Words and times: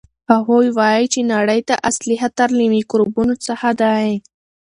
هغوی 0.31 0.67
وایي 0.77 1.05
چې 1.13 1.29
نړۍ 1.33 1.59
ته 1.67 1.75
اصلي 1.89 2.15
خطر 2.21 2.47
له 2.57 2.65
میکروبونو 2.75 3.35
څخه 3.47 3.69
دی. 3.81 4.07